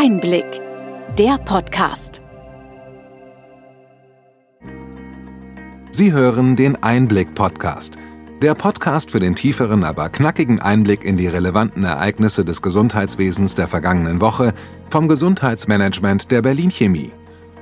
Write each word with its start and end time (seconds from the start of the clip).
Einblick, 0.00 0.44
der 1.18 1.38
Podcast. 1.38 2.22
Sie 5.90 6.12
hören 6.12 6.54
den 6.54 6.80
Einblick-Podcast. 6.80 7.96
Der 8.40 8.54
Podcast 8.54 9.10
für 9.10 9.18
den 9.18 9.34
tieferen, 9.34 9.82
aber 9.82 10.08
knackigen 10.08 10.60
Einblick 10.60 11.04
in 11.04 11.16
die 11.16 11.26
relevanten 11.26 11.82
Ereignisse 11.82 12.44
des 12.44 12.62
Gesundheitswesens 12.62 13.56
der 13.56 13.66
vergangenen 13.66 14.20
Woche 14.20 14.54
vom 14.88 15.08
Gesundheitsmanagement 15.08 16.30
der 16.30 16.42
Berlin 16.42 16.70
Chemie. 16.70 17.10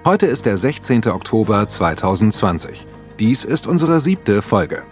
Heute 0.05 0.27
ist 0.27 0.45
der 0.45 0.59
16. 0.59 1.07
Oktober 1.07 1.67
2020. 1.67 2.87
Dies 3.19 3.47
ist 3.47 3.67
unsere 3.67 3.99
siebte 3.99 4.43
Folge. 4.43 4.85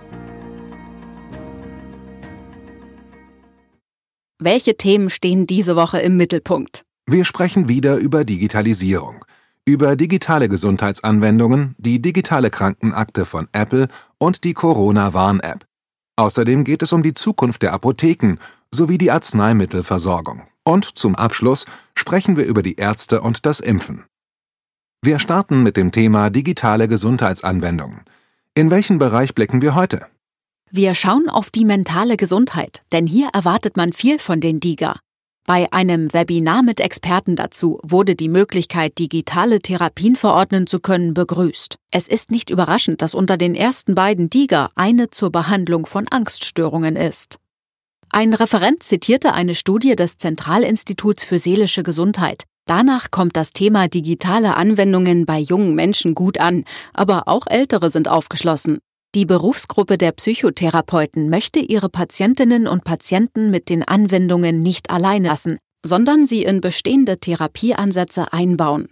Welche 4.39 4.79
Themen 4.79 5.11
stehen 5.11 5.47
diese 5.47 5.77
Woche 5.77 5.99
im 5.99 6.17
Mittelpunkt? 6.17 6.87
Wir 7.07 7.27
sprechen 7.27 7.69
wieder 7.69 7.97
über 7.97 8.25
Digitalisierung, 8.25 9.27
über 9.67 9.95
digitale 9.95 10.49
Gesundheitsanwendungen, 10.49 11.75
die 11.77 12.01
digitale 12.01 12.49
Krankenakte 12.49 13.27
von 13.27 13.47
Apple 13.53 13.89
und 14.17 14.43
die 14.45 14.55
Corona-Warn-App. 14.55 15.67
Außerdem 16.17 16.65
geht 16.65 16.81
es 16.81 16.95
um 16.95 17.03
die 17.03 17.13
Zukunft 17.13 17.61
der 17.61 17.75
Apotheken 17.75 18.37
sowie 18.73 18.97
die 18.97 19.11
Arzneimittelversorgung. 19.11 20.45
Und 20.65 20.97
zum 20.97 21.15
Abschluss 21.15 21.67
sprechen 21.95 22.39
wir 22.39 22.47
über 22.47 22.63
die 22.63 22.77
Ärzte 22.77 23.21
und 23.21 23.45
das 23.45 23.61
Impfen. 23.61 24.05
Wir 25.03 25.19
starten 25.19 25.63
mit 25.63 25.77
dem 25.77 25.93
Thema 25.93 26.31
digitale 26.31 26.89
Gesundheitsanwendungen. 26.89 28.01
In 28.55 28.71
welchen 28.71 28.97
Bereich 28.97 29.35
blicken 29.35 29.61
wir 29.61 29.75
heute? 29.75 30.07
Wir 30.71 30.95
schauen 30.95 31.29
auf 31.29 31.51
die 31.51 31.67
mentale 31.67 32.17
Gesundheit, 32.17 32.83
denn 32.93 33.07
hier 33.07 33.29
erwartet 33.35 33.77
man 33.77 33.93
viel 33.93 34.19
von 34.19 34.41
den 34.41 34.57
DIGA. 34.57 34.99
Bei 35.47 35.71
einem 35.75 36.15
Webinar 36.15 36.63
mit 36.63 36.81
Experten 36.81 37.37
dazu 37.37 37.79
wurde 37.83 38.15
die 38.15 38.31
Möglichkeit, 38.31 38.99
digitale 38.99 39.59
Therapien 39.59 40.17
verordnen 40.17 40.67
zu 40.67 40.81
können, 40.81 41.13
begrüßt. 41.13 41.77
Es 41.91 42.09
ist 42.09 42.31
nicht 42.31 42.49
überraschend, 42.49 43.03
dass 43.03 43.15
unter 43.15 43.37
den 43.37 43.55
ersten 43.55 43.95
beiden 43.95 44.31
DIGA 44.31 44.71
eine 44.75 45.11
zur 45.11 45.31
Behandlung 45.31 45.85
von 45.85 46.09
Angststörungen 46.09 46.97
ist. 46.97 47.37
Ein 48.09 48.33
Referent 48.33 48.83
zitierte 48.83 49.35
eine 49.35 49.55
Studie 49.55 49.97
des 49.97 50.17
Zentralinstituts 50.17 51.27
für 51.27 51.39
seelische 51.39 51.83
Gesundheit. 51.83 52.45
Danach 52.65 53.11
kommt 53.11 53.37
das 53.37 53.51
Thema 53.51 53.89
digitale 53.89 54.57
Anwendungen 54.57 55.27
bei 55.27 55.41
jungen 55.41 55.75
Menschen 55.75 56.15
gut 56.15 56.39
an, 56.39 56.65
aber 56.95 57.29
auch 57.29 57.47
Ältere 57.47 57.91
sind 57.91 58.09
aufgeschlossen. 58.09 58.79
Die 59.15 59.27
Berufsgruppe 59.27 59.97
der 59.97 60.11
Psychotherapeuten 60.11 61.31
möchte 61.31 61.61
ihre 61.61 61.89
Patientinnen 61.89 62.67
und 62.67 62.83
Patienten 62.83 63.53
mit 63.53 63.69
den 63.69 63.85
Anwendungen 63.85 64.61
nicht 64.61 64.91
allein 64.91 65.23
lassen, 65.23 65.59
sondern 65.87 66.27
sie 66.27 66.43
in 66.43 66.61
bestehende 66.61 67.19
Therapieansätze 67.19 68.33
einbauen. 68.33 68.89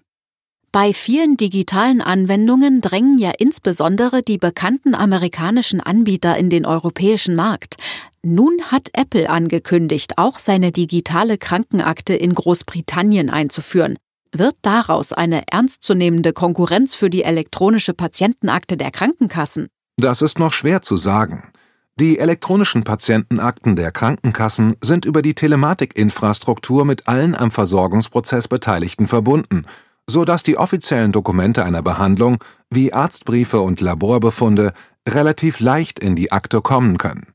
Bei 0.71 0.93
vielen 0.93 1.37
digitalen 1.37 2.01
Anwendungen 2.01 2.81
drängen 2.81 3.19
ja 3.19 3.33
insbesondere 3.37 4.23
die 4.23 4.39
bekannten 4.39 4.95
amerikanischen 4.95 5.81
Anbieter 5.81 6.39
in 6.39 6.51
den 6.51 6.67
europäischen 6.67 7.35
Markt. 7.35 7.75
Nun 8.23 8.63
hat 8.71 8.91
Apple 8.93 9.29
angekündigt, 9.29 10.19
auch 10.19 10.39
seine 10.39 10.71
digitale 10.71 11.37
Krankenakte 11.37 12.15
in 12.15 12.33
Großbritannien 12.33 13.29
einzuführen. 13.29 13.99
Wird 14.31 14.55
daraus 14.63 15.13
eine 15.13 15.43
ernstzunehmende 15.49 16.33
Konkurrenz 16.33 16.95
für 16.95 17.11
die 17.11 17.25
elektronische 17.25 17.93
Patientenakte 17.93 18.77
der 18.77 18.93
Krankenkassen? 18.93 19.67
Das 20.03 20.21
ist 20.21 20.41
noch 20.41 20.53
schwer 20.53 20.83
zu 20.83 20.97
sagen. 20.97 21.45
Die 22.01 22.19
elektronischen 22.19 22.83
Patientenakten 22.83 23.77
der 23.77 23.93
Krankenkassen 23.93 24.75
sind 24.81 25.05
über 25.05 25.23
die 25.23 25.35
Telematikinfrastruktur 25.35 26.85
mit 26.85 27.07
allen 27.07 27.37
am 27.37 27.53
Versorgungsprozess 27.53 28.49
Beteiligten 28.49 29.07
verbunden, 29.07 29.65
so 30.09 30.25
dass 30.25 30.43
die 30.43 30.57
offiziellen 30.57 31.13
Dokumente 31.13 31.65
einer 31.65 31.83
Behandlung 31.83 32.43
wie 32.69 32.93
Arztbriefe 32.93 33.61
und 33.61 33.81
Laborbefunde 33.81 34.73
relativ 35.09 35.61
leicht 35.61 36.01
in 36.01 36.17
die 36.17 36.33
Akte 36.33 36.63
kommen 36.63 36.99
können. 36.99 37.29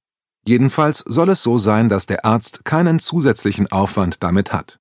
Jedenfalls 0.46 1.06
soll 1.08 1.30
es 1.30 1.44
so 1.44 1.58
sein, 1.58 1.88
dass 1.88 2.06
der 2.06 2.25
Arzt 2.25 2.66
keinen 2.66 3.00
zusätzlichen 3.00 3.72
Aufwand 3.72 4.24
damit 4.24 4.52
hat. 4.52 4.78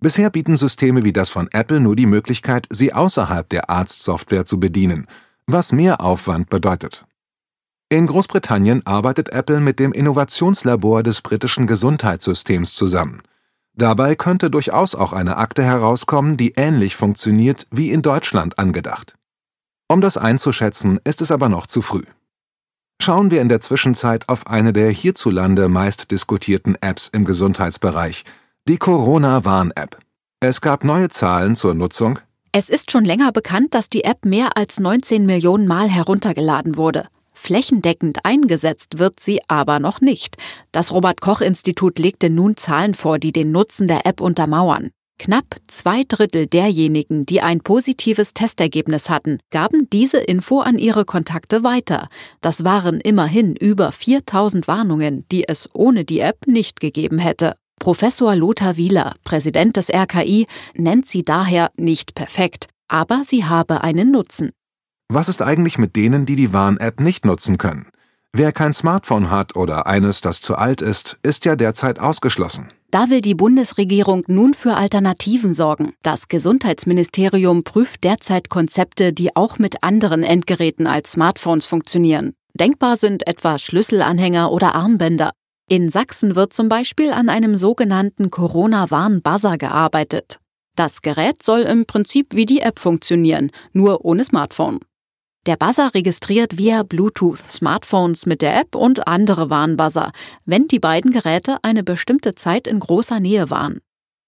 Bisher 0.00 0.30
bieten 0.30 0.56
Systeme 0.56 1.04
wie 1.04 1.12
das 1.12 1.28
von 1.28 1.48
Apple 1.52 1.80
nur 1.80 1.94
die 1.94 2.06
Möglichkeit, 2.06 2.66
sie 2.70 2.94
außerhalb 2.94 3.46
der 3.50 3.68
Arztsoftware 3.68 4.46
zu 4.46 4.58
bedienen, 4.58 5.06
was 5.46 5.72
mehr 5.72 6.00
Aufwand 6.00 6.48
bedeutet. 6.48 7.04
In 7.90 8.06
Großbritannien 8.06 8.86
arbeitet 8.86 9.30
Apple 9.30 9.60
mit 9.60 9.78
dem 9.78 9.92
Innovationslabor 9.92 11.02
des 11.02 11.22
britischen 11.22 11.66
Gesundheitssystems 11.66 12.74
zusammen. 12.74 13.22
Dabei 13.74 14.14
könnte 14.14 14.50
durchaus 14.50 14.94
auch 14.94 15.14
eine 15.14 15.38
Akte 15.38 15.62
herauskommen, 15.62 16.36
die 16.36 16.52
ähnlich 16.56 16.96
funktioniert 16.96 17.66
wie 17.70 17.90
in 17.90 18.02
Deutschland 18.02 18.58
angedacht. 18.58 19.14
Um 19.88 20.02
das 20.02 20.18
einzuschätzen, 20.18 21.00
ist 21.04 21.22
es 21.22 21.32
aber 21.32 21.48
noch 21.48 21.66
zu 21.66 21.80
früh. 21.80 22.02
Schauen 23.00 23.30
wir 23.30 23.40
in 23.40 23.48
der 23.48 23.60
Zwischenzeit 23.60 24.28
auf 24.28 24.46
eine 24.48 24.74
der 24.74 24.90
hierzulande 24.90 25.70
meist 25.70 26.10
diskutierten 26.10 26.76
Apps 26.82 27.08
im 27.08 27.24
Gesundheitsbereich, 27.24 28.24
die 28.68 28.76
Corona-Warn-App. 28.76 29.96
Es 30.40 30.60
gab 30.60 30.84
neue 30.84 31.08
Zahlen 31.08 31.56
zur 31.56 31.72
Nutzung. 31.72 32.18
Es 32.52 32.68
ist 32.68 32.90
schon 32.90 33.06
länger 33.06 33.32
bekannt, 33.32 33.72
dass 33.72 33.88
die 33.88 34.04
App 34.04 34.26
mehr 34.26 34.58
als 34.58 34.78
19 34.78 35.24
Millionen 35.24 35.66
Mal 35.66 35.88
heruntergeladen 35.88 36.76
wurde. 36.76 37.08
Flächendeckend 37.38 38.24
eingesetzt 38.24 38.98
wird 38.98 39.20
sie 39.20 39.40
aber 39.48 39.78
noch 39.78 40.00
nicht. 40.00 40.36
Das 40.72 40.92
Robert 40.92 41.20
Koch 41.20 41.40
Institut 41.40 41.98
legte 41.98 42.28
nun 42.28 42.56
Zahlen 42.56 42.94
vor, 42.94 43.18
die 43.18 43.32
den 43.32 43.52
Nutzen 43.52 43.88
der 43.88 44.04
App 44.04 44.20
untermauern. 44.20 44.90
Knapp 45.18 45.56
zwei 45.66 46.04
Drittel 46.06 46.46
derjenigen, 46.46 47.24
die 47.24 47.40
ein 47.40 47.60
positives 47.60 48.34
Testergebnis 48.34 49.08
hatten, 49.08 49.38
gaben 49.50 49.88
diese 49.90 50.18
Info 50.18 50.60
an 50.60 50.78
ihre 50.78 51.04
Kontakte 51.04 51.64
weiter. 51.64 52.08
Das 52.40 52.64
waren 52.64 53.00
immerhin 53.00 53.56
über 53.56 53.90
4000 53.90 54.68
Warnungen, 54.68 55.24
die 55.32 55.48
es 55.48 55.68
ohne 55.72 56.04
die 56.04 56.20
App 56.20 56.46
nicht 56.46 56.80
gegeben 56.80 57.18
hätte. 57.18 57.56
Professor 57.80 58.34
Lothar 58.36 58.76
Wieler, 58.76 59.14
Präsident 59.24 59.76
des 59.76 59.90
RKI, 59.90 60.46
nennt 60.74 61.06
sie 61.06 61.22
daher 61.22 61.70
nicht 61.76 62.14
perfekt, 62.14 62.66
aber 62.88 63.22
sie 63.26 63.44
habe 63.44 63.82
einen 63.82 64.10
Nutzen. 64.10 64.50
Was 65.10 65.30
ist 65.30 65.40
eigentlich 65.40 65.78
mit 65.78 65.96
denen, 65.96 66.26
die 66.26 66.36
die 66.36 66.52
Warn-App 66.52 67.00
nicht 67.00 67.24
nutzen 67.24 67.56
können? 67.56 67.86
Wer 68.34 68.52
kein 68.52 68.74
Smartphone 68.74 69.30
hat 69.30 69.56
oder 69.56 69.86
eines, 69.86 70.20
das 70.20 70.42
zu 70.42 70.54
alt 70.56 70.82
ist, 70.82 71.18
ist 71.22 71.46
ja 71.46 71.56
derzeit 71.56 71.98
ausgeschlossen. 71.98 72.70
Da 72.90 73.08
will 73.08 73.22
die 73.22 73.34
Bundesregierung 73.34 74.24
nun 74.26 74.52
für 74.52 74.74
Alternativen 74.74 75.54
sorgen. 75.54 75.94
Das 76.02 76.28
Gesundheitsministerium 76.28 77.64
prüft 77.64 78.04
derzeit 78.04 78.50
Konzepte, 78.50 79.14
die 79.14 79.34
auch 79.34 79.58
mit 79.58 79.82
anderen 79.82 80.22
Endgeräten 80.22 80.86
als 80.86 81.12
Smartphones 81.12 81.64
funktionieren. 81.64 82.34
Denkbar 82.52 82.96
sind 82.96 83.26
etwa 83.26 83.58
Schlüsselanhänger 83.58 84.52
oder 84.52 84.74
Armbänder. 84.74 85.30
In 85.70 85.88
Sachsen 85.88 86.36
wird 86.36 86.52
zum 86.52 86.68
Beispiel 86.68 87.12
an 87.12 87.30
einem 87.30 87.56
sogenannten 87.56 88.30
Corona-Warn-Buzzer 88.30 89.56
gearbeitet. 89.56 90.38
Das 90.76 91.00
Gerät 91.00 91.42
soll 91.42 91.60
im 91.60 91.86
Prinzip 91.86 92.34
wie 92.34 92.46
die 92.46 92.60
App 92.60 92.78
funktionieren, 92.78 93.50
nur 93.72 94.04
ohne 94.04 94.24
Smartphone. 94.24 94.80
Der 95.48 95.56
Buzzer 95.56 95.94
registriert 95.94 96.58
via 96.58 96.82
Bluetooth 96.82 97.38
Smartphones 97.50 98.26
mit 98.26 98.42
der 98.42 98.60
App 98.60 98.74
und 98.74 99.08
andere 99.08 99.48
Warnbuzzer, 99.48 100.12
wenn 100.44 100.68
die 100.68 100.78
beiden 100.78 101.10
Geräte 101.10 101.56
eine 101.62 101.82
bestimmte 101.82 102.34
Zeit 102.34 102.66
in 102.66 102.78
großer 102.78 103.18
Nähe 103.18 103.48
waren. 103.48 103.78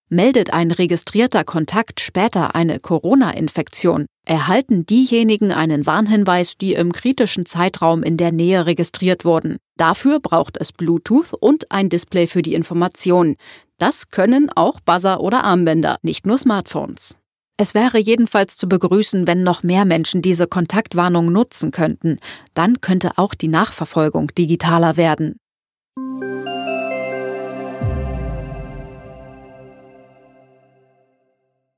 Meldet 0.09 0.55
ein 0.55 0.71
registrierter 0.71 1.45
Kontakt 1.45 2.01
später 2.01 2.55
eine 2.55 2.81
Corona-Infektion, 2.81 4.07
erhalten 4.25 4.87
diejenigen 4.87 5.53
einen 5.53 5.85
Warnhinweis, 5.85 6.57
die 6.57 6.73
im 6.73 6.91
kritischen 6.91 7.45
Zeitraum 7.45 8.03
in 8.03 8.17
der 8.17 8.33
Nähe 8.33 8.65
registriert 8.65 9.27
wurden. 9.27 9.59
Dafür 9.77 10.21
braucht 10.21 10.57
es 10.59 10.73
Bluetooth 10.73 11.35
und 11.39 11.71
ein 11.71 11.91
Display 11.91 12.29
für 12.29 12.41
die 12.41 12.55
Information. 12.55 13.37
Das 13.77 14.09
können 14.09 14.51
auch 14.57 14.81
Buzzer 14.81 15.21
oder 15.21 15.45
Armbänder, 15.45 15.99
nicht 16.01 16.27
nur 16.27 16.39
Smartphones. 16.39 17.20
Es 17.63 17.75
wäre 17.75 17.99
jedenfalls 17.99 18.57
zu 18.57 18.71
begrüßen, 18.71 19.27
wenn 19.27 19.43
noch 19.43 19.63
mehr 19.63 19.85
Menschen 19.85 20.23
diese 20.23 20.47
Kontaktwarnung 20.47 21.31
nutzen 21.31 21.73
könnten. 21.73 22.17
Dann 22.55 22.81
könnte 22.81 23.19
auch 23.19 23.35
die 23.35 23.49
Nachverfolgung 23.49 24.29
digitaler 24.29 24.97
werden. 24.97 25.37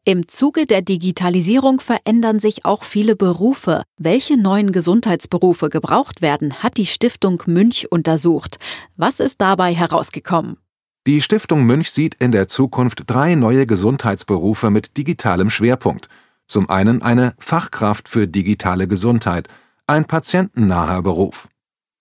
Im 0.04 0.28
Zuge 0.28 0.66
der 0.66 0.82
Digitalisierung 0.82 1.80
verändern 1.80 2.38
sich 2.38 2.64
auch 2.64 2.84
viele 2.84 3.16
Berufe. 3.16 3.82
Welche 3.98 4.36
neuen 4.36 4.70
Gesundheitsberufe 4.70 5.68
gebraucht 5.68 6.22
werden, 6.22 6.62
hat 6.62 6.76
die 6.76 6.86
Stiftung 6.86 7.42
Münch 7.46 7.90
untersucht. 7.90 8.58
Was 8.96 9.18
ist 9.18 9.40
dabei 9.40 9.74
herausgekommen? 9.74 10.58
Die 11.04 11.20
Stiftung 11.20 11.66
Münch 11.66 11.90
sieht 11.90 12.14
in 12.20 12.30
der 12.30 12.46
Zukunft 12.46 13.02
drei 13.06 13.34
neue 13.34 13.66
Gesundheitsberufe 13.66 14.70
mit 14.70 14.96
digitalem 14.96 15.50
Schwerpunkt. 15.50 16.08
Zum 16.46 16.70
einen 16.70 17.02
eine 17.02 17.34
Fachkraft 17.38 18.08
für 18.08 18.28
digitale 18.28 18.86
Gesundheit, 18.86 19.48
ein 19.88 20.04
patientennaher 20.04 21.02
Beruf. 21.02 21.48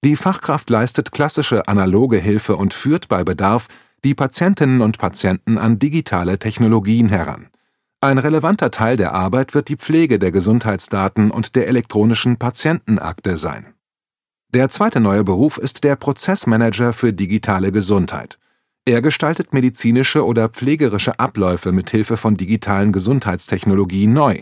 Die 0.03 0.15
Fachkraft 0.15 0.69
leistet 0.69 1.11
klassische 1.11 1.67
analoge 1.67 2.17
Hilfe 2.17 2.55
und 2.57 2.75
führt 2.75 3.07
bei 3.07 3.23
Bedarf 3.23 3.69
die 4.03 4.13
Patientinnen 4.13 4.81
und 4.81 4.99
Patienten 4.99 5.57
an 5.57 5.79
digitale 5.79 6.37
Technologien 6.37 7.09
heran. 7.09 7.47
Ein 8.01 8.19
relevanter 8.19 8.69
Teil 8.69 8.97
der 8.97 9.13
Arbeit 9.13 9.55
wird 9.55 9.69
die 9.69 9.77
Pflege 9.77 10.19
der 10.19 10.31
Gesundheitsdaten 10.31 11.31
und 11.31 11.55
der 11.55 11.67
elektronischen 11.67 12.37
Patientenakte 12.37 13.37
sein. 13.37 13.73
Der 14.53 14.69
zweite 14.69 14.99
neue 14.99 15.23
Beruf 15.23 15.57
ist 15.57 15.83
der 15.83 15.95
Prozessmanager 15.95 16.93
für 16.93 17.13
digitale 17.13 17.71
Gesundheit. 17.71 18.37
Er 18.85 19.01
gestaltet 19.03 19.53
medizinische 19.53 20.25
oder 20.25 20.49
pflegerische 20.49 21.19
Abläufe 21.19 21.71
mit 21.71 21.91
Hilfe 21.91 22.17
von 22.17 22.35
digitalen 22.35 22.91
Gesundheitstechnologien 22.91 24.11
neu. 24.11 24.41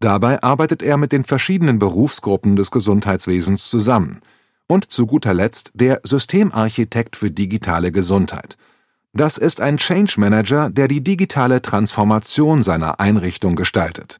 Dabei 0.00 0.42
arbeitet 0.42 0.82
er 0.82 0.96
mit 0.96 1.12
den 1.12 1.24
verschiedenen 1.24 1.78
Berufsgruppen 1.78 2.56
des 2.56 2.72
Gesundheitswesens 2.72 3.70
zusammen. 3.70 4.20
Und 4.66 4.90
zu 4.90 5.06
guter 5.06 5.32
Letzt 5.32 5.70
der 5.74 6.00
Systemarchitekt 6.02 7.16
für 7.16 7.30
digitale 7.30 7.92
Gesundheit. 7.92 8.56
Das 9.14 9.38
ist 9.38 9.60
ein 9.60 9.78
Change 9.78 10.14
Manager, 10.18 10.70
der 10.70 10.88
die 10.88 11.00
digitale 11.00 11.62
Transformation 11.62 12.62
seiner 12.62 13.00
Einrichtung 13.00 13.54
gestaltet. 13.54 14.18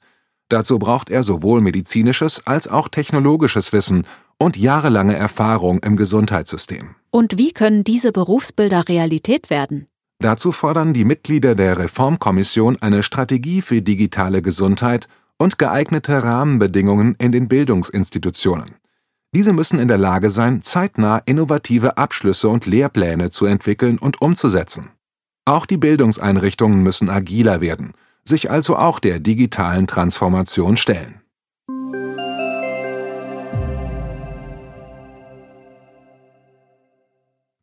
Dazu 0.49 0.79
braucht 0.79 1.11
er 1.11 1.23
sowohl 1.23 1.61
medizinisches 1.61 2.47
als 2.47 2.69
auch 2.69 2.89
technologisches 2.89 3.73
Wissen 3.73 4.07
und 4.39 4.57
jahrelange 4.57 5.17
Erfahrung 5.17 5.81
im 5.81 5.97
Gesundheitssystem. 5.97 6.95
Und 7.11 7.39
wie 7.39 7.53
können 7.53 7.85
diese 7.85 8.13
Berufsbilder 8.13 8.89
Realität 8.89 9.51
werden? 9.51 9.87
Dazu 10.21 10.53
fordern 10.53 10.93
die 10.93 11.05
Mitglieder 11.05 11.55
der 11.55 11.79
Reformkommission 11.79 12.77
eine 12.81 13.03
Strategie 13.03 13.63
für 13.63 13.83
digitale 13.83 14.43
Gesundheit 14.43 15.09
und 15.39 15.59
geeignete 15.59 16.23
Rahmenbedingungen 16.23 17.15
in 17.19 17.31
den 17.31 17.49
Bildungsinstitutionen. 17.49 18.75
Diese 19.35 19.53
müssen 19.53 19.79
in 19.79 19.89
der 19.89 19.99
Lage 19.99 20.31
sein, 20.31 20.63
zeitnah 20.63 21.19
innovative 21.27 21.99
Abschlüsse 21.99 22.49
und 22.49 22.67
Lehrpläne 22.67 23.31
zu 23.31 23.47
entwickeln 23.47 23.99
und 23.99 24.21
umzusetzen. 24.21 24.91
Auch 25.45 25.67
die 25.67 25.77
Bildungseinrichtungen 25.77 26.83
müssen 26.83 27.09
agiler 27.09 27.61
werden, 27.61 27.93
sich 28.25 28.51
also 28.51 28.77
auch 28.77 28.99
der 28.99 29.21
digitalen 29.21 29.87
Transformation 29.87 30.77
stellen. 30.77 31.21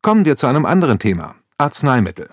Kommen 0.06 0.24
wir 0.24 0.36
zu 0.36 0.46
einem 0.46 0.66
anderen 0.66 1.00
Thema 1.00 1.34
Arzneimittel. 1.58 2.28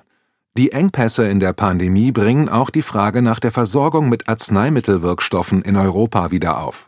Die 0.56 0.74
Engpässe 0.74 1.28
in 1.28 1.40
der 1.40 1.54
Pandemie 1.54 2.12
bringen 2.12 2.48
auch 2.48 2.70
die 2.70 2.84
Frage 2.84 3.24
nach 3.24 3.40
der 3.40 3.52
Versorgung 3.52 4.10
mit 4.10 4.30
Arzneimittelwirkstoffen 4.30 5.64
in 5.64 5.75
Europa 5.75 6.30
wieder 6.30 6.62
auf. 6.62 6.88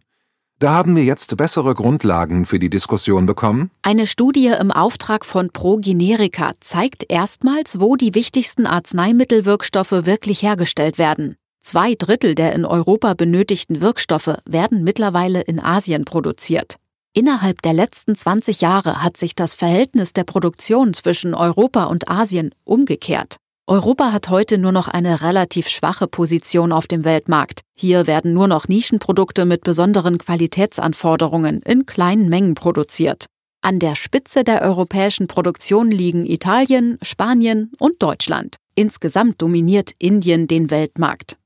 Da 0.60 0.74
haben 0.74 0.96
wir 0.96 1.04
jetzt 1.04 1.36
bessere 1.38 1.74
Grundlagen 1.74 2.46
für 2.46 2.60
die 2.60 2.70
Diskussion 2.70 3.26
bekommen. 3.26 3.72
Eine 3.82 4.06
Studie 4.06 4.54
im 4.62 4.70
Auftrag 4.70 5.26
von 5.26 5.50
ProGenerica 5.50 6.52
zeigt 6.60 7.12
erstmals, 7.12 7.80
wo 7.80 7.96
die 7.96 8.14
wichtigsten 8.14 8.68
Arzneimittelwirkstoffe 8.68 10.06
wirklich 10.06 10.44
hergestellt 10.44 11.00
werden. 11.00 11.36
Zwei 11.62 11.96
Drittel 11.96 12.36
der 12.36 12.54
in 12.54 12.64
Europa 12.64 13.16
benötigten 13.16 13.82
Wirkstoffe 13.82 14.38
werden 14.46 14.84
mittlerweile 14.84 15.42
in 15.42 15.60
Asien 15.60 16.06
produziert. 16.06 16.78
Innerhalb 17.18 17.62
der 17.62 17.72
letzten 17.72 18.14
20 18.14 18.60
Jahre 18.60 19.02
hat 19.02 19.16
sich 19.16 19.36
das 19.36 19.56
Verhältnis 19.56 20.12
der 20.12 20.26
Produktion 20.26 20.94
zwischen 20.94 21.34
Europa 21.34 21.86
und 21.86 22.10
Asien 22.10 22.54
umgekehrt. 22.66 23.38
Europa 23.68 24.12
hat 24.12 24.28
heute 24.30 24.58
nur 24.58 24.74
noch 24.74 24.90
eine 24.90 25.22
relativ 25.22 25.70
schwache 25.70 26.08
Position 26.08 26.74
auf 26.74 26.88
dem 26.88 27.06
Weltmarkt. 27.06 27.62
Hier 27.74 28.06
werden 28.06 28.34
nur 28.34 28.50
noch 28.50 28.68
Nischenprodukte 28.68 29.46
mit 29.46 29.64
besonderen 29.64 30.18
Qualitätsanforderungen 30.18 31.62
in 31.62 31.86
kleinen 31.86 32.28
Mengen 32.28 32.54
produziert. 32.54 33.28
An 33.62 33.80
der 33.80 33.96
Spitze 33.96 34.44
der 34.44 34.62
europäischen 34.62 35.28
Produktion 35.28 35.92
liegen 35.92 36.26
Italien, 36.26 36.98
Spanien 37.02 37.72
und 37.80 38.04
Deutschland. 38.04 38.58
Insgesamt 38.76 39.42
dominiert 39.42 39.94
Indien 40.00 40.48
den 40.48 40.70
Weltmarkt. 40.70 41.38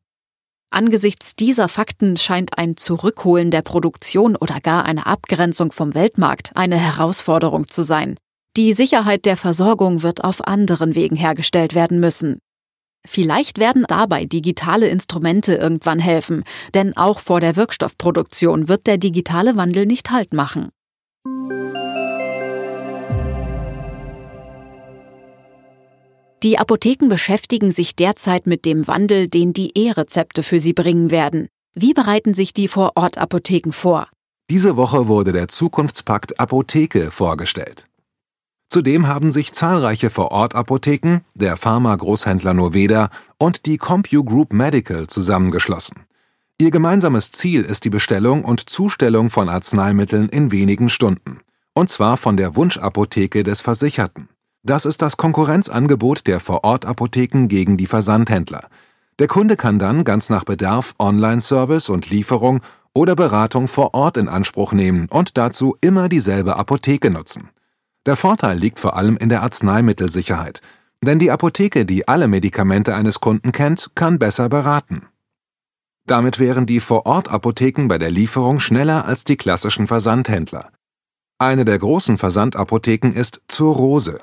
Angesichts 0.71 1.35
dieser 1.35 1.67
Fakten 1.67 2.15
scheint 2.15 2.57
ein 2.57 2.77
Zurückholen 2.77 3.49
der 3.49 3.63
Produktion 3.63 4.35
oder 4.35 4.59
gar 4.59 4.85
eine 4.85 5.07
Abgrenzung 5.07 5.71
vom 5.71 5.95
Weltmarkt 5.95 6.51
eine 6.55 6.77
Herausforderung 6.77 7.67
zu 7.67 7.81
sein. 7.81 8.17
Die 8.55 8.73
Sicherheit 8.73 9.25
der 9.25 9.35
Versorgung 9.35 10.03
wird 10.03 10.23
auf 10.23 10.45
anderen 10.47 10.93
Wegen 10.93 11.15
hergestellt 11.15 11.73
werden 11.73 11.99
müssen. 11.99 12.39
Vielleicht 13.07 13.57
werden 13.57 13.85
dabei 13.87 14.25
digitale 14.25 14.87
Instrumente 14.87 15.55
irgendwann 15.55 15.99
helfen, 15.99 16.43
denn 16.73 16.95
auch 16.97 17.19
vor 17.19 17.39
der 17.39 17.55
Wirkstoffproduktion 17.55 18.67
wird 18.67 18.85
der 18.85 18.97
digitale 18.97 19.55
Wandel 19.55 19.85
nicht 19.85 20.11
Halt 20.11 20.33
machen. 20.33 20.69
Die 26.41 26.57
Apotheken 26.57 27.09
beschäftigen 27.09 27.73
sich 27.73 27.97
derzeit 27.97 28.47
mit 28.47 28.63
dem 28.63 28.87
Wandel, 28.87 29.27
den 29.27 29.51
die 29.51 29.77
E-Rezepte 29.77 30.41
für 30.41 30.59
sie 30.59 30.71
bringen 30.71 31.11
werden. 31.11 31.49
Wie 31.73 31.93
bereiten 31.93 32.33
sich 32.33 32.53
die 32.53 32.69
Vor-Ort-Apotheken 32.69 33.73
vor? 33.73 34.07
Diese 34.49 34.77
Woche 34.77 35.09
wurde 35.09 35.33
der 35.33 35.49
Zukunftspakt 35.49 36.39
Apotheke 36.39 37.11
vorgestellt. 37.11 37.87
Zudem 38.69 39.07
haben 39.07 39.31
sich 39.31 39.51
zahlreiche 39.51 40.09
Vor-Ort-Apotheken, 40.09 41.25
der 41.35 41.57
Pharma-Großhändler 41.57 42.53
Noveda 42.53 43.09
und 43.37 43.65
die 43.65 43.77
CompuGroup 43.77 44.53
Medical 44.53 45.07
zusammengeschlossen. 45.07 46.05
Ihr 46.57 46.71
gemeinsames 46.71 47.31
Ziel 47.31 47.63
ist 47.63 47.83
die 47.83 47.89
Bestellung 47.89 48.45
und 48.45 48.69
Zustellung 48.69 49.29
von 49.29 49.49
Arzneimitteln 49.49 50.29
in 50.29 50.53
wenigen 50.53 50.87
Stunden. 50.87 51.41
Und 51.73 51.89
zwar 51.89 52.15
von 52.15 52.37
der 52.37 52.55
Wunschapotheke 52.55 53.43
des 53.43 53.59
Versicherten. 53.59 54.29
Das 54.63 54.85
ist 54.85 55.01
das 55.01 55.17
Konkurrenzangebot 55.17 56.27
der 56.27 56.39
Vor-Ort-Apotheken 56.39 57.47
gegen 57.47 57.77
die 57.77 57.87
Versandhändler. 57.87 58.67
Der 59.17 59.27
Kunde 59.27 59.55
kann 59.55 59.79
dann 59.79 60.03
ganz 60.03 60.29
nach 60.29 60.43
Bedarf 60.43 60.95
Online-Service 60.99 61.89
und 61.89 62.09
Lieferung 62.09 62.61
oder 62.93 63.15
Beratung 63.15 63.67
vor 63.67 63.93
Ort 63.93 64.17
in 64.17 64.27
Anspruch 64.27 64.73
nehmen 64.73 65.07
und 65.09 65.37
dazu 65.37 65.77
immer 65.81 66.09
dieselbe 66.09 66.57
Apotheke 66.57 67.09
nutzen. 67.09 67.49
Der 68.05 68.15
Vorteil 68.15 68.57
liegt 68.57 68.79
vor 68.79 68.97
allem 68.97 69.17
in 69.17 69.29
der 69.29 69.43
Arzneimittelsicherheit, 69.43 70.61
denn 71.01 71.19
die 71.19 71.31
Apotheke, 71.31 71.85
die 71.85 72.07
alle 72.07 72.27
Medikamente 72.27 72.95
eines 72.95 73.19
Kunden 73.19 73.51
kennt, 73.51 73.91
kann 73.95 74.19
besser 74.19 74.49
beraten. 74.49 75.07
Damit 76.05 76.39
wären 76.39 76.65
die 76.65 76.79
Vor-Ort-Apotheken 76.79 77.87
bei 77.87 77.97
der 77.97 78.11
Lieferung 78.11 78.59
schneller 78.59 79.05
als 79.05 79.23
die 79.23 79.37
klassischen 79.37 79.87
Versandhändler. 79.87 80.71
Eine 81.37 81.65
der 81.65 81.77
großen 81.77 82.17
Versandapotheken 82.17 83.13
ist 83.13 83.41
Zur 83.47 83.75
Rose. 83.75 84.19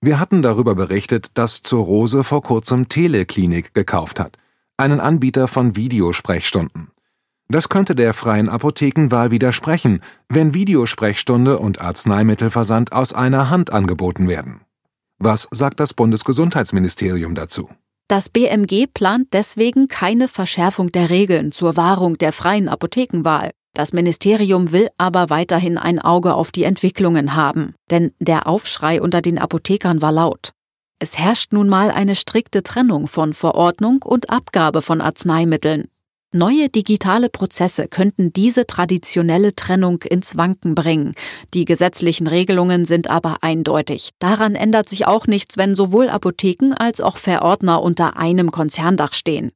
Wir 0.00 0.20
hatten 0.20 0.42
darüber 0.42 0.74
berichtet, 0.74 1.30
dass 1.38 1.62
Zur 1.62 1.84
Rose 1.84 2.22
vor 2.22 2.42
kurzem 2.42 2.88
Teleklinik 2.88 3.74
gekauft 3.74 4.20
hat, 4.20 4.36
einen 4.76 5.00
Anbieter 5.00 5.48
von 5.48 5.74
Videosprechstunden. 5.74 6.90
Das 7.48 7.68
könnte 7.68 7.94
der 7.94 8.12
freien 8.12 8.48
Apothekenwahl 8.48 9.30
widersprechen, 9.30 10.00
wenn 10.28 10.52
Videosprechstunde 10.52 11.58
und 11.58 11.80
Arzneimittelversand 11.80 12.92
aus 12.92 13.12
einer 13.12 13.50
Hand 13.50 13.72
angeboten 13.72 14.28
werden. 14.28 14.60
Was 15.18 15.48
sagt 15.50 15.80
das 15.80 15.94
Bundesgesundheitsministerium 15.94 17.34
dazu? 17.34 17.70
Das 18.08 18.28
BMG 18.28 18.86
plant 18.92 19.28
deswegen 19.32 19.88
keine 19.88 20.28
Verschärfung 20.28 20.92
der 20.92 21.10
Regeln 21.10 21.52
zur 21.52 21.76
Wahrung 21.76 22.18
der 22.18 22.32
freien 22.32 22.68
Apothekenwahl. 22.68 23.50
Das 23.76 23.92
Ministerium 23.92 24.72
will 24.72 24.88
aber 24.96 25.28
weiterhin 25.28 25.76
ein 25.76 25.98
Auge 25.98 26.32
auf 26.32 26.50
die 26.50 26.62
Entwicklungen 26.62 27.34
haben, 27.34 27.74
denn 27.90 28.12
der 28.20 28.46
Aufschrei 28.46 29.02
unter 29.02 29.20
den 29.20 29.38
Apothekern 29.38 30.00
war 30.00 30.12
laut. 30.12 30.52
Es 30.98 31.18
herrscht 31.18 31.52
nun 31.52 31.68
mal 31.68 31.90
eine 31.90 32.14
strikte 32.14 32.62
Trennung 32.62 33.06
von 33.06 33.34
Verordnung 33.34 34.02
und 34.02 34.30
Abgabe 34.30 34.80
von 34.80 35.02
Arzneimitteln. 35.02 35.88
Neue 36.32 36.70
digitale 36.70 37.28
Prozesse 37.28 37.86
könnten 37.86 38.32
diese 38.32 38.66
traditionelle 38.66 39.54
Trennung 39.54 40.00
ins 40.04 40.38
Wanken 40.38 40.74
bringen. 40.74 41.12
Die 41.52 41.66
gesetzlichen 41.66 42.28
Regelungen 42.28 42.86
sind 42.86 43.10
aber 43.10 43.36
eindeutig. 43.42 44.08
Daran 44.20 44.54
ändert 44.54 44.88
sich 44.88 45.06
auch 45.06 45.26
nichts, 45.26 45.58
wenn 45.58 45.74
sowohl 45.74 46.08
Apotheken 46.08 46.72
als 46.72 47.02
auch 47.02 47.18
Verordner 47.18 47.82
unter 47.82 48.16
einem 48.16 48.50
Konzerndach 48.50 49.12
stehen. 49.12 49.52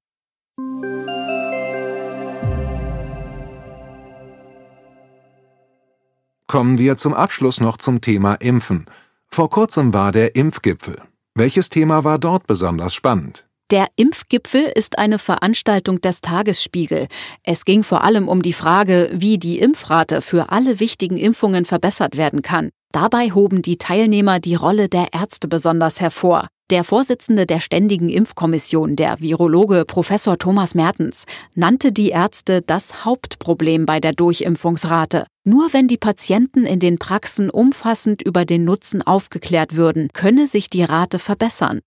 Kommen 6.50 6.78
wir 6.78 6.96
zum 6.96 7.14
Abschluss 7.14 7.60
noch 7.60 7.76
zum 7.76 8.00
Thema 8.00 8.34
Impfen. 8.34 8.86
Vor 9.28 9.50
kurzem 9.50 9.94
war 9.94 10.10
der 10.10 10.34
Impfgipfel. 10.34 11.00
Welches 11.36 11.68
Thema 11.68 12.02
war 12.02 12.18
dort 12.18 12.48
besonders 12.48 12.92
spannend? 12.92 13.46
Der 13.70 13.86
Impfgipfel 13.94 14.64
ist 14.74 14.98
eine 14.98 15.20
Veranstaltung 15.20 16.00
des 16.00 16.22
Tagesspiegel. 16.22 17.06
Es 17.44 17.64
ging 17.64 17.84
vor 17.84 18.02
allem 18.02 18.26
um 18.26 18.42
die 18.42 18.52
Frage, 18.52 19.12
wie 19.12 19.38
die 19.38 19.60
Impfrate 19.60 20.22
für 20.22 20.50
alle 20.50 20.80
wichtigen 20.80 21.18
Impfungen 21.18 21.66
verbessert 21.66 22.16
werden 22.16 22.42
kann. 22.42 22.70
Dabei 22.90 23.30
hoben 23.30 23.62
die 23.62 23.78
Teilnehmer 23.78 24.40
die 24.40 24.56
Rolle 24.56 24.88
der 24.88 25.12
Ärzte 25.12 25.46
besonders 25.46 26.00
hervor. 26.00 26.48
Der 26.70 26.84
Vorsitzende 26.84 27.46
der 27.46 27.58
Ständigen 27.58 28.08
Impfkommission, 28.08 28.94
der 28.94 29.18
Virologe 29.18 29.84
Professor 29.84 30.38
Thomas 30.38 30.76
Mertens, 30.76 31.24
nannte 31.56 31.90
die 31.90 32.10
Ärzte 32.10 32.62
das 32.62 33.04
Hauptproblem 33.04 33.86
bei 33.86 33.98
der 33.98 34.12
Durchimpfungsrate. 34.12 35.26
Nur 35.42 35.72
wenn 35.72 35.88
die 35.88 35.96
Patienten 35.96 36.66
in 36.66 36.78
den 36.78 36.98
Praxen 36.98 37.50
umfassend 37.50 38.22
über 38.22 38.44
den 38.44 38.64
Nutzen 38.64 39.02
aufgeklärt 39.02 39.74
würden, 39.74 40.10
könne 40.12 40.46
sich 40.46 40.70
die 40.70 40.84
Rate 40.84 41.18
verbessern. 41.18 41.80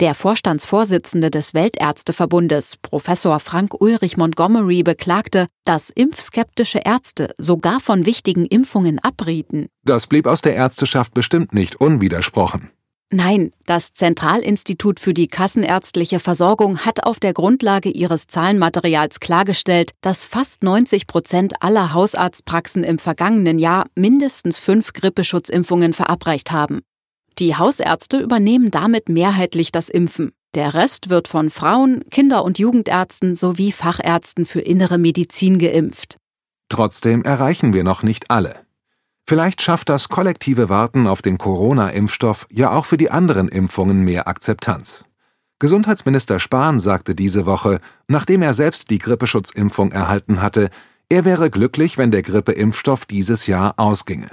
Der 0.00 0.14
Vorstandsvorsitzende 0.14 1.30
des 1.30 1.54
Weltärzteverbundes, 1.54 2.76
Professor 2.82 3.40
Frank 3.40 3.80
Ulrich 3.80 4.18
Montgomery, 4.18 4.82
beklagte, 4.82 5.46
dass 5.64 5.88
impfskeptische 5.88 6.82
Ärzte 6.84 7.32
sogar 7.38 7.80
von 7.80 8.04
wichtigen 8.04 8.44
Impfungen 8.44 8.98
abrieten. 8.98 9.68
Das 9.86 10.06
blieb 10.06 10.26
aus 10.26 10.42
der 10.42 10.54
Ärzteschaft 10.54 11.14
bestimmt 11.14 11.54
nicht 11.54 11.80
unwidersprochen. 11.80 12.70
Nein, 13.12 13.52
das 13.66 13.94
Zentralinstitut 13.94 14.98
für 14.98 15.14
die 15.14 15.28
kassenärztliche 15.28 16.18
Versorgung 16.18 16.78
hat 16.78 17.04
auf 17.04 17.20
der 17.20 17.34
Grundlage 17.34 17.88
ihres 17.88 18.26
Zahlenmaterials 18.26 19.20
klargestellt, 19.20 19.92
dass 20.00 20.24
fast 20.24 20.64
90 20.64 21.06
Prozent 21.06 21.62
aller 21.62 21.92
Hausarztpraxen 21.92 22.82
im 22.82 22.98
vergangenen 22.98 23.60
Jahr 23.60 23.86
mindestens 23.94 24.58
fünf 24.58 24.92
Grippeschutzimpfungen 24.92 25.92
verabreicht 25.92 26.50
haben. 26.50 26.80
Die 27.38 27.54
Hausärzte 27.54 28.18
übernehmen 28.18 28.72
damit 28.72 29.08
mehrheitlich 29.08 29.70
das 29.70 29.88
Impfen. 29.88 30.32
Der 30.56 30.74
Rest 30.74 31.08
wird 31.08 31.28
von 31.28 31.50
Frauen, 31.50 32.02
Kinder- 32.10 32.44
und 32.44 32.58
Jugendärzten 32.58 33.36
sowie 33.36 33.70
Fachärzten 33.70 34.46
für 34.46 34.60
innere 34.60 34.98
Medizin 34.98 35.60
geimpft. 35.60 36.16
Trotzdem 36.68 37.22
erreichen 37.22 37.72
wir 37.72 37.84
noch 37.84 38.02
nicht 38.02 38.32
alle. 38.32 38.65
Vielleicht 39.28 39.60
schafft 39.60 39.88
das 39.88 40.08
kollektive 40.08 40.68
Warten 40.68 41.08
auf 41.08 41.20
den 41.20 41.36
Corona-Impfstoff 41.36 42.46
ja 42.50 42.70
auch 42.70 42.84
für 42.84 42.96
die 42.96 43.10
anderen 43.10 43.48
Impfungen 43.48 44.02
mehr 44.02 44.28
Akzeptanz. 44.28 45.08
Gesundheitsminister 45.58 46.38
Spahn 46.38 46.78
sagte 46.78 47.14
diese 47.14 47.44
Woche, 47.44 47.80
nachdem 48.08 48.42
er 48.42 48.54
selbst 48.54 48.90
die 48.90 48.98
Grippeschutzimpfung 48.98 49.90
erhalten 49.90 50.42
hatte, 50.42 50.70
er 51.08 51.24
wäre 51.24 51.50
glücklich, 51.50 51.98
wenn 51.98 52.10
der 52.10 52.22
Grippeimpfstoff 52.22 53.06
dieses 53.06 53.46
Jahr 53.46 53.74
ausginge. 53.78 54.30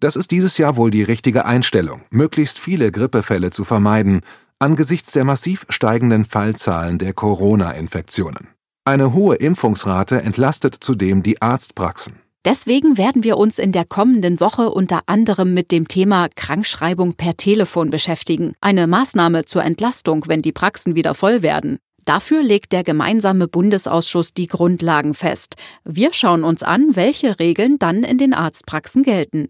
Das 0.00 0.16
ist 0.16 0.30
dieses 0.30 0.58
Jahr 0.58 0.76
wohl 0.76 0.90
die 0.90 1.02
richtige 1.02 1.44
Einstellung, 1.44 2.02
möglichst 2.10 2.58
viele 2.58 2.90
Grippefälle 2.90 3.50
zu 3.50 3.64
vermeiden, 3.64 4.22
angesichts 4.58 5.12
der 5.12 5.24
massiv 5.24 5.66
steigenden 5.68 6.24
Fallzahlen 6.24 6.98
der 6.98 7.12
Corona-Infektionen. 7.12 8.48
Eine 8.84 9.12
hohe 9.12 9.36
Impfungsrate 9.36 10.22
entlastet 10.22 10.76
zudem 10.80 11.22
die 11.22 11.42
Arztpraxen. 11.42 12.25
Deswegen 12.46 12.96
werden 12.96 13.24
wir 13.24 13.38
uns 13.38 13.58
in 13.58 13.72
der 13.72 13.84
kommenden 13.84 14.38
Woche 14.38 14.70
unter 14.70 15.00
anderem 15.06 15.52
mit 15.52 15.72
dem 15.72 15.88
Thema 15.88 16.28
Krankschreibung 16.32 17.14
per 17.14 17.36
Telefon 17.36 17.90
beschäftigen, 17.90 18.52
eine 18.60 18.86
Maßnahme 18.86 19.46
zur 19.46 19.64
Entlastung, 19.64 20.22
wenn 20.28 20.42
die 20.42 20.52
Praxen 20.52 20.94
wieder 20.94 21.14
voll 21.14 21.42
werden. 21.42 21.78
Dafür 22.04 22.44
legt 22.44 22.70
der 22.70 22.84
gemeinsame 22.84 23.48
Bundesausschuss 23.48 24.32
die 24.32 24.46
Grundlagen 24.46 25.12
fest. 25.14 25.56
Wir 25.84 26.12
schauen 26.12 26.44
uns 26.44 26.62
an, 26.62 26.94
welche 26.94 27.40
Regeln 27.40 27.80
dann 27.80 28.04
in 28.04 28.16
den 28.16 28.32
Arztpraxen 28.32 29.02
gelten. 29.02 29.48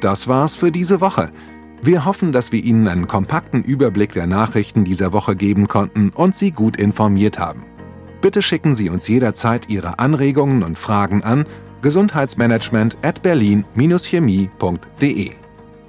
Das 0.00 0.28
war's 0.28 0.54
für 0.54 0.70
diese 0.70 1.00
Woche. 1.00 1.32
Wir 1.82 2.04
hoffen, 2.04 2.30
dass 2.30 2.52
wir 2.52 2.62
Ihnen 2.62 2.86
einen 2.86 3.08
kompakten 3.08 3.64
Überblick 3.64 4.12
der 4.12 4.28
Nachrichten 4.28 4.84
dieser 4.84 5.12
Woche 5.12 5.34
geben 5.34 5.66
konnten 5.66 6.10
und 6.10 6.36
Sie 6.36 6.52
gut 6.52 6.76
informiert 6.76 7.40
haben. 7.40 7.64
Bitte 8.26 8.42
schicken 8.42 8.74
Sie 8.74 8.90
uns 8.90 9.06
jederzeit 9.06 9.68
Ihre 9.68 10.00
Anregungen 10.00 10.64
und 10.64 10.76
Fragen 10.76 11.22
an 11.22 11.44
gesundheitsmanagement 11.80 12.98
at 13.02 13.22
berlin-chemie.de. 13.22 15.30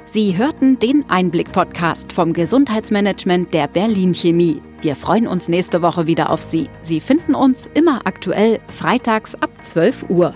Sie 0.05 0.37
hörten 0.37 0.77
den 0.77 1.03
Einblick-Podcast 1.09 2.13
vom 2.13 2.33
Gesundheitsmanagement 2.33 3.55
der 3.55 3.67
Berlin 3.67 4.13
Chemie. 4.13 4.61
Wir 4.81 4.95
freuen 4.95 5.25
uns 5.25 5.47
nächste 5.47 5.81
Woche 5.81 6.05
wieder 6.05 6.29
auf 6.29 6.43
Sie. 6.43 6.69
Sie 6.83 6.99
finden 6.99 7.33
uns 7.33 7.67
immer 7.73 8.05
aktuell 8.05 8.59
freitags 8.67 9.33
ab 9.33 9.49
12 9.61 10.05
Uhr. 10.09 10.35